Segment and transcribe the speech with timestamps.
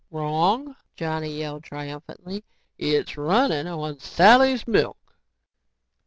[0.09, 2.43] "Wrong," Johnny yelled triumphantly.
[2.75, 4.97] "It's running on Sally's milk!"